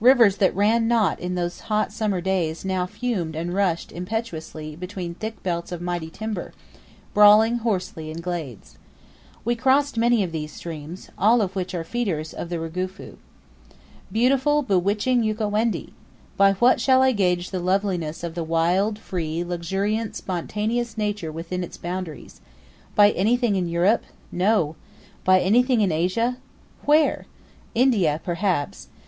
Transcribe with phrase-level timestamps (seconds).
[0.00, 5.14] Rivers that ran not in those hot summer days now fumed and rushed impetuously between
[5.16, 6.52] thick belts of mighty timber,
[7.14, 8.78] brawling hoarsely in the glades.
[9.44, 13.16] We crossed many of these streams, all of which are feeders of the Rugufu.
[14.12, 15.92] Beautiful, bewitching Ukawendi!
[16.36, 21.64] By what shall I gauge the loveliness of the wild, free, luxuriant, spontaneous nature within
[21.64, 22.40] its boundaries?
[22.94, 24.04] By anything in Europe?
[24.30, 24.76] No.
[25.24, 26.36] By anything in Asia?
[26.84, 27.26] Where?
[27.74, 28.86] India, perhaps.